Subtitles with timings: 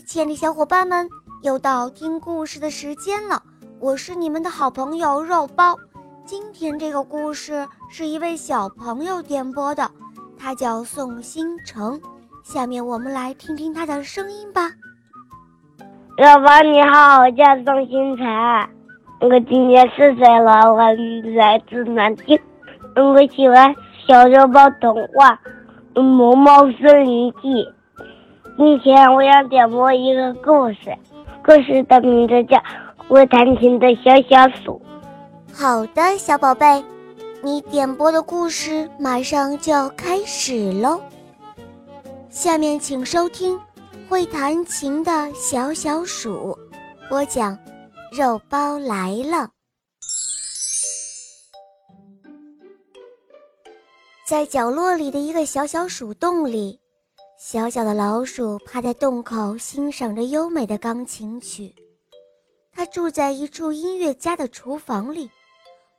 [0.00, 1.08] 亲爱的小伙伴们，
[1.42, 3.42] 又到听故事的时间了。
[3.78, 5.76] 我是你们的好朋友肉包。
[6.24, 9.90] 今天这个故事是一位小朋友点播的，
[10.38, 12.00] 他叫宋新成。
[12.42, 14.70] 下面我们来听听他的声音吧。
[16.16, 18.26] 肉包你好，我叫宋新成，
[19.20, 20.78] 我今年四岁了，我
[21.36, 22.38] 来自南京。
[22.96, 23.74] 我喜欢
[24.06, 25.38] 小肉包童话
[26.02, 27.48] 《萌猫森林记》。
[28.64, 30.96] 今天我要点播一个故事，
[31.44, 32.56] 故事的名字叫
[33.08, 34.80] 《会弹琴的小小鼠》。
[35.52, 36.84] 好的，小宝贝，
[37.42, 41.00] 你点播的故事马上就要开始喽。
[42.30, 43.58] 下面请收听
[44.08, 46.56] 《会弹琴的小小鼠》，
[47.08, 47.58] 播讲
[48.12, 49.50] 肉包来了。
[54.24, 56.78] 在角落里的一个小小鼠洞里。
[57.44, 61.74] 小小的老鼠趴在洞口，欣赏着优美的钢琴曲。
[62.70, 65.28] 它住在一处音乐家的厨房里。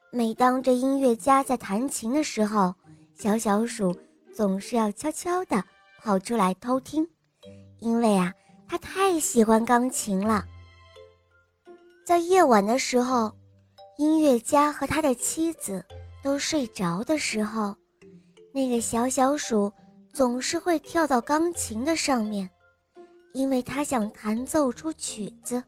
[0.09, 2.73] 每当这音乐家在弹琴的时候，
[3.13, 3.93] 小小鼠
[4.33, 5.61] 总是要悄悄地
[6.01, 7.05] 跑出来偷听，
[7.79, 8.33] 因为啊，
[8.65, 10.45] 它太喜欢钢琴了。
[12.05, 13.29] 在夜晚的时候，
[13.97, 15.83] 音乐家和他的妻子
[16.23, 17.75] 都睡着的时候，
[18.53, 19.69] 那个小小鼠。
[20.13, 22.47] 总是会跳到钢琴的上面，
[23.33, 25.63] 因为他想弹奏出曲子。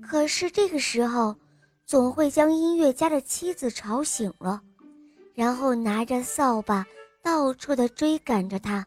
[0.00, 1.34] 可是这个时候，
[1.84, 4.62] 总会将音乐家的妻子吵醒了，
[5.34, 6.86] 然后拿着扫把
[7.24, 8.86] 到处的追赶着他。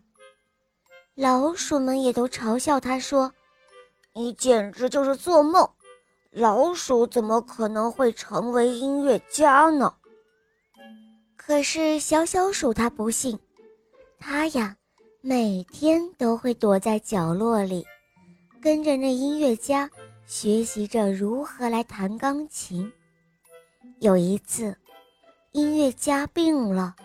[1.14, 3.34] 老鼠们也都嘲笑他说
[4.16, 5.70] ：“你简直就是做梦！
[6.32, 9.94] 老鼠怎么可能会成为音乐家呢？”
[11.36, 13.38] 可是小小鼠他不信。
[14.26, 14.74] 他呀，
[15.20, 17.86] 每天都会躲在角落里，
[18.62, 19.90] 跟着那音乐家
[20.26, 22.90] 学习着如何来弹钢琴。
[24.00, 24.78] 有一次，
[25.52, 26.96] 音乐家病了，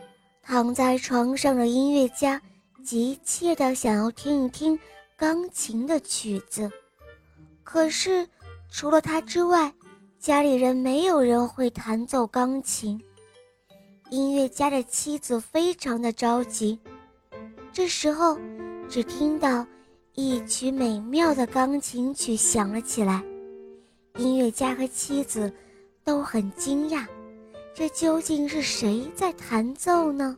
[0.44, 2.40] 躺在床上的音乐家
[2.84, 4.78] 急切地想要听一听
[5.16, 6.70] 钢琴的曲子，
[7.64, 8.28] 可是
[8.70, 9.72] 除了他之外，
[10.20, 13.02] 家里人没有人会弹奏钢琴。
[14.08, 16.78] 音乐家的妻子非常的着急。
[17.72, 18.38] 这时候，
[18.88, 19.64] 只听到
[20.14, 23.22] 一曲美妙的钢琴曲响了起来。
[24.16, 25.52] 音乐家和妻子
[26.02, 27.06] 都很惊讶，
[27.72, 30.36] 这究竟是谁在弹奏呢？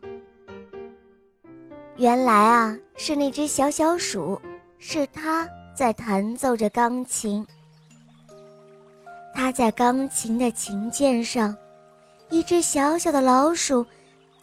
[1.96, 4.38] 原来啊，是那只小小鼠，
[4.78, 7.46] 是它在弹奏着钢琴。
[9.32, 11.56] 它在钢琴的琴键上，
[12.28, 13.86] 一只小小的老鼠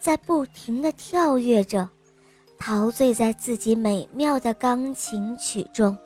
[0.00, 1.88] 在不停地跳跃着。
[2.58, 5.96] 陶醉在自己美妙的钢琴曲中。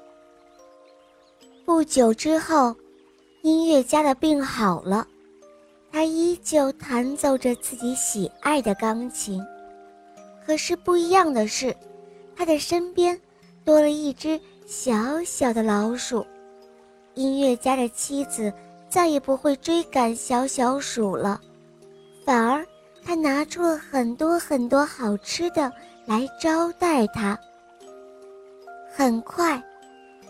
[1.64, 2.74] 不久之后，
[3.42, 5.06] 音乐家的病好了，
[5.90, 9.42] 他依旧弹奏着自己喜爱的钢琴。
[10.44, 11.74] 可是不一样的是，
[12.36, 13.18] 他的身边
[13.64, 16.26] 多了一只小小的老鼠。
[17.14, 18.52] 音乐家的妻子
[18.88, 21.40] 再也不会追赶小小鼠了，
[22.24, 22.66] 反而
[23.04, 25.72] 他拿出了很多很多好吃的。
[26.12, 27.38] 来招待他。
[28.94, 29.62] 很快，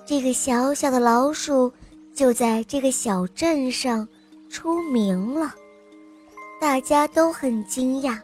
[0.06, 1.72] 这个小小的老鼠
[2.14, 4.06] 就在这个小镇上
[4.48, 5.52] 出名了。
[6.60, 8.16] 大家都很惊讶，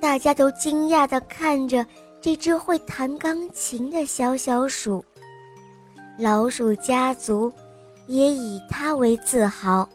[0.00, 1.86] 大家都惊讶地看着
[2.20, 5.04] 这只会弹钢琴的小小鼠。
[6.18, 7.52] 老鼠家族
[8.08, 9.88] 也以它为自豪。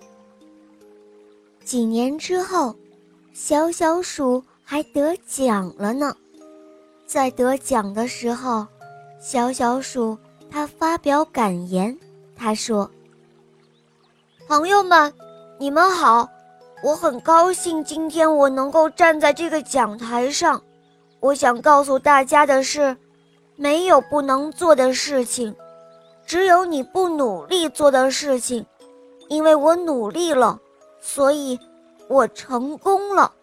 [1.66, 2.74] 几年之后，
[3.34, 6.16] 小小鼠还得奖了呢。
[7.12, 8.66] 在得奖的时候，
[9.20, 10.18] 小小鼠
[10.50, 12.00] 他发表感言，
[12.38, 12.90] 他说
[14.48, 15.14] ：“朋友们，
[15.60, 16.30] 你们好，
[16.82, 20.64] 我很高兴今天我能够站在这个讲台上。
[21.20, 22.96] 我想告诉大家的是，
[23.58, 25.54] 没有不能做的事情，
[26.26, 28.66] 只有你不努力做的事情。
[29.28, 30.58] 因为我努力了，
[31.02, 31.60] 所以
[32.08, 33.34] 我成功了。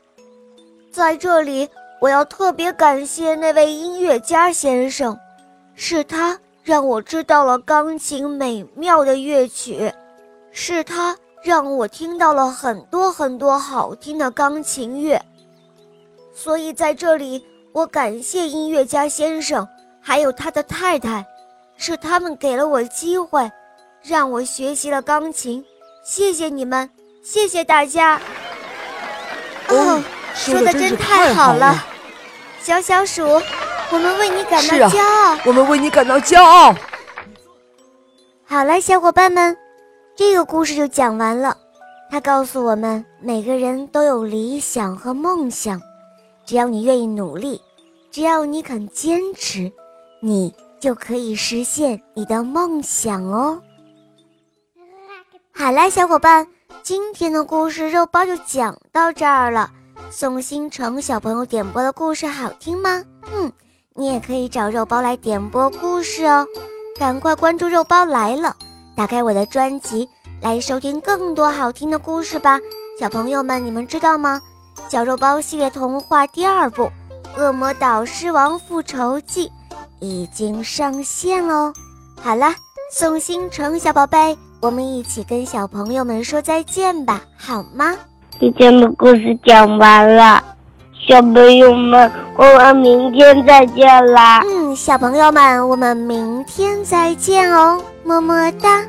[0.91, 1.69] 在这里。”
[2.01, 5.19] 我要特别感谢那位音乐家先生，
[5.75, 9.93] 是他让我知道了钢琴美妙的乐曲，
[10.53, 15.21] 是他让我听到了很多很多好听的钢琴乐。
[16.33, 19.67] 所以在这里，我感谢音乐家先生，
[20.01, 21.27] 还有他的太太，
[21.77, 23.51] 是他们给了我机会，
[24.03, 25.65] 让我学习了钢琴。
[26.05, 26.89] 谢谢你们，
[27.25, 28.21] 谢谢大家。
[29.69, 30.01] 哦。
[30.39, 31.85] 说的真是太好了，
[32.61, 33.23] 小小鼠，
[33.91, 35.37] 我们为你感到骄傲。
[35.45, 36.75] 我们为你感到骄傲。
[38.47, 39.57] 好了，小伙伴们，
[40.17, 41.57] 这个故事就讲完了。
[42.09, 45.83] 它告诉我们，每个人都有理想和梦想，
[46.47, 47.61] 只要你愿意努力，
[48.13, 49.71] 只要你肯坚持，
[50.23, 53.61] 你就可以实现你的梦想哦。
[55.53, 56.47] 好啦，小伙伴，
[56.83, 59.71] 今天的故事肉包就讲到这儿了。
[60.11, 63.05] 宋星成小朋友点播的故事好听吗？
[63.31, 63.53] 嗯，
[63.95, 66.47] 你也可以找肉包来点播故事哦。
[66.99, 68.57] 赶快关注肉包来了，
[68.97, 70.09] 打开我的专辑
[70.41, 72.59] 来收听更多好听的故事吧。
[72.99, 74.41] 小朋友们，你们知道吗？
[74.89, 76.85] 小肉包系列童话第二部
[77.37, 79.49] 《恶魔岛狮王复仇记》
[80.01, 81.73] 已经上线喽。
[82.21, 82.55] 好了，
[82.91, 87.95] 宋星成小宝贝，我们一起跟小朋友们说再见吧，好吗？
[88.41, 90.41] 今天的故事讲完了，
[91.09, 94.41] 小朋友们，我们明天再见啦！
[94.47, 98.81] 嗯，小朋友们，我们明天再见哦，么么哒。